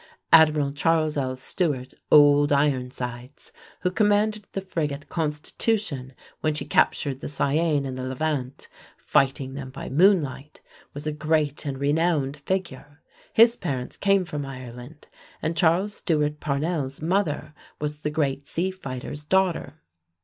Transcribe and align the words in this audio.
Admiral 0.33 0.71
Charles 0.71 1.15
L. 1.15 1.35
Stewart 1.35 1.93
("Old 2.11 2.51
Ironsides"), 2.51 3.51
who 3.81 3.91
commanded 3.91 4.47
the 4.53 4.59
frigate 4.61 5.09
Constitution 5.09 6.15
when 6.39 6.55
she 6.55 6.65
captured 6.65 7.19
the 7.19 7.29
Cyane 7.29 7.85
and 7.85 7.95
the 7.99 8.05
Levant, 8.05 8.67
fighting 8.97 9.53
them 9.53 9.69
by 9.69 9.89
moonlight, 9.89 10.59
was 10.95 11.05
a 11.05 11.11
great 11.11 11.67
and 11.67 11.77
renowned 11.79 12.37
figure. 12.37 13.03
His 13.31 13.55
parents 13.55 13.95
came 13.95 14.25
from 14.25 14.43
Ireland, 14.43 15.07
and 15.39 15.55
Charles 15.55 15.93
Stewart 15.97 16.39
Parnell's 16.39 16.99
mother 16.99 17.53
was 17.79 17.99
the 17.99 18.09
great 18.09 18.47
sea 18.47 18.71
fighter's 18.71 19.23
daughter. 19.23 19.83